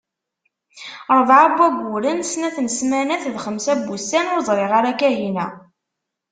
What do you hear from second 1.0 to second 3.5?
Rebɛa n wayyuren, snat n smanat d